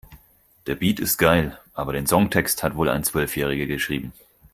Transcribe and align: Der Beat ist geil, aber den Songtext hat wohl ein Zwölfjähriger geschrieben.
Der 0.65 0.73
Beat 0.73 0.99
ist 0.99 1.19
geil, 1.19 1.59
aber 1.75 1.93
den 1.93 2.07
Songtext 2.07 2.63
hat 2.63 2.75
wohl 2.75 2.89
ein 2.89 3.03
Zwölfjähriger 3.03 3.67
geschrieben. 3.67 4.13